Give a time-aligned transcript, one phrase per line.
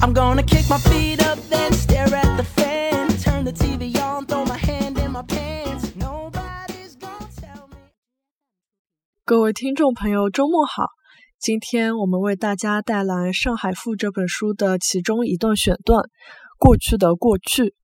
[0.00, 4.26] I'm gonna kick my feet up then stare at the fan turn the TV on
[4.26, 7.76] throw my hand in my pants nobody's gonna tell me
[9.24, 10.86] 各位听众朋友周末好
[11.38, 16.04] 今天我们为大家带来《上海赋》这本书的其中一段选段：
[16.56, 17.74] 过去的过去。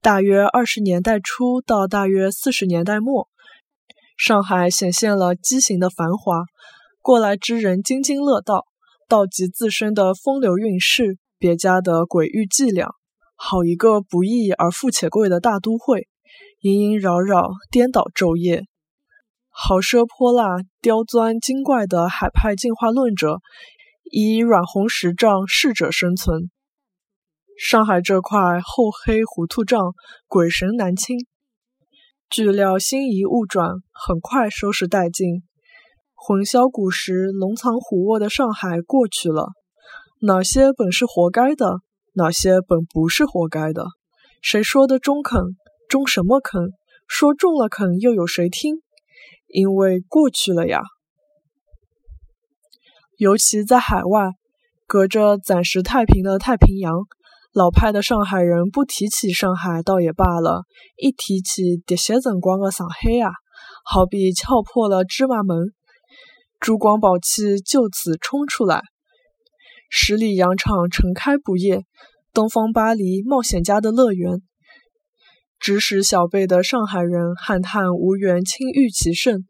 [0.00, 3.28] 大约二十年代初到大约四十年代末，
[4.16, 6.44] 上海显现了畸形的繁华，
[7.00, 8.66] 过来之人津津乐道，
[9.08, 12.88] 道及自身的风流韵事，别家的诡异伎俩。
[13.34, 16.08] 好一个不易而富且贵的大都会，
[16.60, 18.64] 萦萦扰扰，颠倒昼夜。
[19.48, 23.38] 豪奢泼辣、刁钻精怪的海派进化论者，
[24.10, 26.50] 以软红石杖适者生存。
[27.58, 29.94] 上海这块厚黑糊涂账，
[30.26, 31.16] 鬼神难清。
[32.28, 35.42] 据料心移物转，很快收拾殆尽。
[36.26, 39.52] 混淆古时、龙藏虎卧的上海过去了。
[40.20, 41.78] 哪些本是活该的？
[42.14, 43.86] 哪些本不是活该的？
[44.42, 45.40] 谁说的中肯？
[45.88, 46.60] 中什么肯？
[47.06, 48.82] 说中了肯，又有谁听？
[49.46, 50.82] 因为过去了呀，
[53.16, 54.32] 尤其在海外，
[54.86, 56.92] 隔着暂时太平的太平洋，
[57.52, 60.64] 老派的上海人不提起上海倒也罢了，
[60.96, 63.30] 一提起迭些辰光的上海呀，
[63.84, 65.72] 好比敲破了芝麻门，
[66.60, 68.82] 珠光宝气就此冲出来，
[69.88, 71.84] 十里洋场盛开不夜，
[72.34, 74.42] 东方巴黎冒险家的乐园。
[75.60, 79.44] 指使小辈的上海人慨叹无缘亲遇其盛，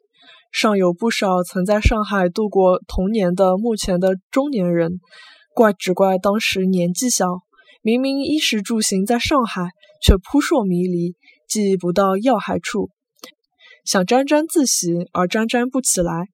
[0.52, 5.00] 尚有不少曾在上海度过童年的目前的中年人，
[5.54, 7.26] 怪只怪当时年纪小，
[7.82, 9.70] 明明衣食住行在上海，
[10.02, 11.14] 却扑朔迷离，
[11.48, 12.90] 记忆不到要害处，
[13.84, 16.28] 想沾沾自喜而沾沾不起来。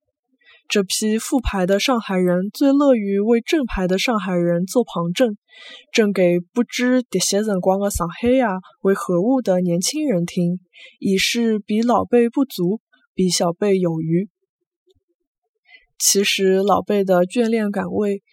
[0.75, 5.37] 这批副牌的上海人最乐于为正牌的上海人做旁证，
[5.93, 8.49] 证给不知迭些辰光的上海呀
[8.81, 10.59] 为何物的年轻人听，
[10.99, 12.81] 以示比老辈不足，
[13.15, 14.29] 比小辈有余。
[15.97, 18.25] 其实老辈的眷恋感味，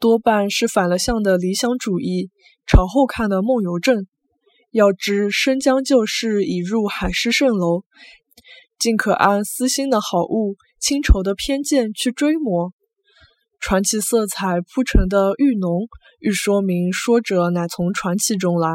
[0.00, 2.30] 多半是反了向的理想主义，
[2.66, 4.06] 朝后看的梦游症。
[4.70, 7.84] 要知生将旧事已入海市蜃楼。
[8.78, 12.72] 尽可安私心的好物、清愁的偏见去追摹，
[13.58, 15.88] 传奇色彩铺陈的愈浓，
[16.20, 18.68] 愈说明说者乃从传奇中来。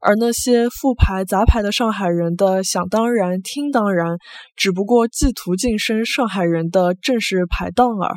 [0.00, 4.16] 而那些复牌杂牌的上海人的想当然、听当然，
[4.56, 8.14] 只不过寄图晋升上海人的正式排档耳。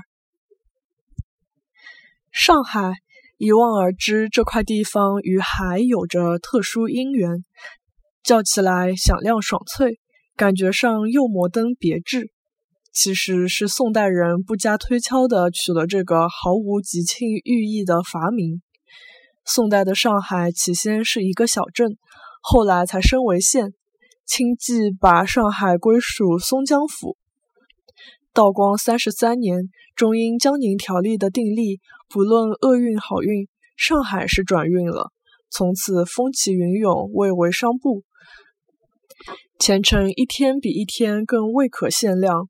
[2.31, 2.93] 上海
[3.37, 7.43] 一望而知，这块地方与海有着特殊因缘，
[8.23, 9.99] 叫起来响亮爽脆。
[10.37, 12.31] 感觉上又摩登别致，
[12.95, 18.61] 其实是宋代人不加推敲的取了这个毫无吉庆寓意的法名。
[19.43, 21.97] 宋代的上海起先是一个小镇，
[22.41, 23.73] 后来才升为县。
[24.25, 27.17] 清纪把上海归属松江府。
[28.33, 31.79] 道光三十三年，中英江宁条例的订立，
[32.09, 35.11] 不论厄运好运，上海是转运了，
[35.51, 38.03] 从此风起云涌，为为商埠。
[39.59, 42.49] 前程一天比一天更未可限量。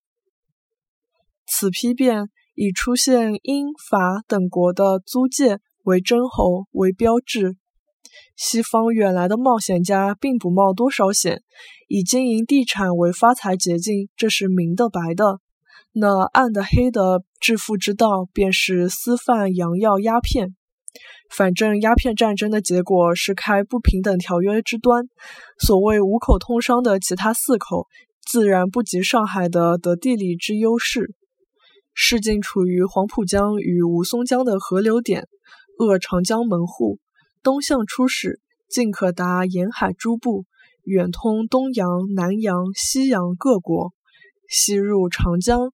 [1.48, 7.58] 此批变以出现英法等国的租界为征候为标志。
[8.36, 11.42] 西方远来的冒险家并不冒多少险，
[11.88, 15.40] 以经营地产为发财捷径，这是明的白的。
[15.94, 20.56] 那暗的黑的致富之道，便是私贩洋药鸦片。
[21.30, 25.06] 反正鸦片战争的结果是开不平等条约之端，
[25.58, 27.88] 所谓五口通商的其他四口，
[28.26, 31.14] 自然不及上海的得地理之优势。
[31.98, 35.30] 市境处于黄浦江与吴淞江的河流点，
[35.78, 37.00] 扼长江门户，
[37.42, 40.44] 东向出使，进可达沿海诸部，
[40.84, 43.92] 远通东洋、南洋、西洋各国；
[44.50, 45.72] 西入长江，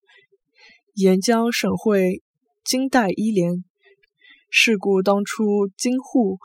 [0.93, 2.21] 沿江省会
[2.63, 3.65] 金代伊连。
[4.51, 6.37] 是故，当初京沪、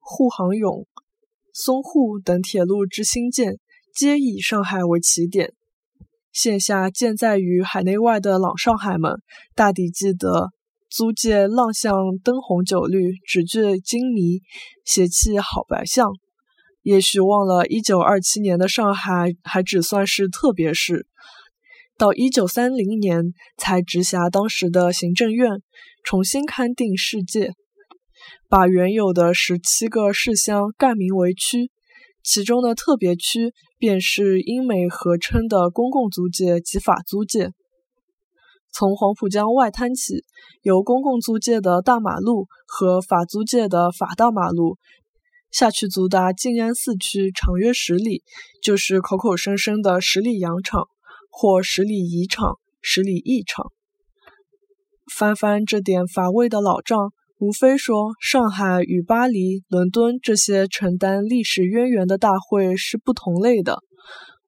[0.00, 0.86] 沪杭甬、
[1.54, 3.60] 淞沪等铁路之兴建，
[3.94, 5.54] 皆以上海为起点。
[6.32, 9.12] 现下健在于海内外的老上海们，
[9.54, 10.48] 大抵记得
[10.88, 11.92] 租界浪向
[12.24, 14.40] 灯红酒绿，纸醉金迷，
[14.84, 16.08] 邪气好白象。
[16.82, 21.06] 也许忘了，一九二七年的上海还只算是特别市。
[21.98, 25.50] 到一九三零年才直辖当时的行政院，
[26.02, 27.52] 重新勘定市界，
[28.48, 31.70] 把原有的十七个市乡改名为区，
[32.24, 33.52] 其中的特别区
[33.82, 37.50] 便是英美合称的公共租界及法租界。
[38.72, 40.22] 从黄浦江外滩起，
[40.62, 44.78] 由公共租界的大马路和法租界的法大马路
[45.50, 48.22] 下去，足达静安寺区长约十里，
[48.62, 50.86] 就是口口声声的十里洋场。
[51.34, 53.72] 或十里移场，十里驿场。
[55.12, 57.12] 翻翻这点乏味的老账，
[57.42, 63.80] 无非说上海与巴黎、伦敦这些承担历史渊源的大会是不同类的。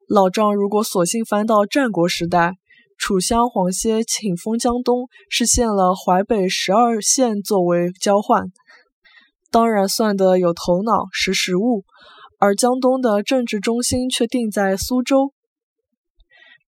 [0.09, 2.53] 老账如果索性翻到战国时代，
[2.97, 8.45] 楚襄黄歇请封江东，是献了淮北十二县作为交换，
[9.51, 11.83] 当然算得有头脑，识时务。
[12.39, 15.33] 而江东的政治中心却定在苏州。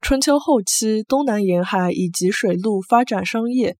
[0.00, 3.76] 春秋后期，东南沿海以及水路发展商业。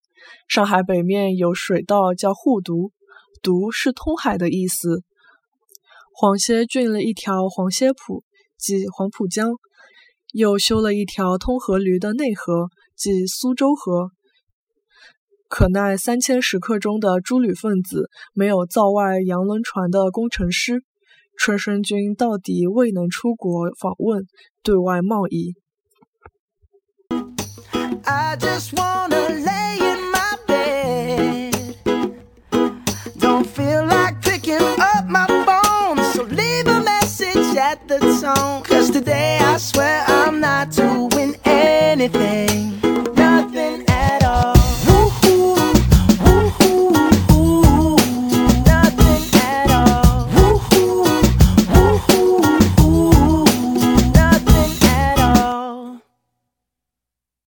[0.48, 2.90] 上海北面有水道叫沪渎，
[3.42, 5.02] 渎是通海的意思。
[6.12, 8.24] 黄歇浚了一条黄歇浦，
[8.58, 9.50] 即黄浦江，
[10.32, 14.10] 又修了一条通河驴的内河，即苏州河。
[15.48, 20.82] 可奈三千食客中的诸旅分子，没有造外洋轮船的工程师，
[21.38, 24.26] 春申君到底未能出国访问，
[24.62, 25.54] 对外贸易。
[28.04, 29.85] I just wanna lay
[38.26, 38.75] song.